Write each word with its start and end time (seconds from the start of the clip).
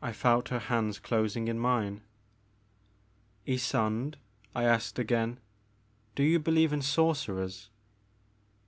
I 0.00 0.12
felt 0.14 0.48
her 0.48 0.60
hands 0.60 0.98
closing 0.98 1.46
in 1.46 1.58
mine. 1.58 2.00
'* 2.74 3.46
Ysonde," 3.56 4.14
I 4.54 4.64
asked 4.64 4.98
again, 4.98 5.40
do 6.14 6.22
you 6.22 6.38
believe 6.38 6.72
in 6.72 6.80
sorcerers? 6.80 7.68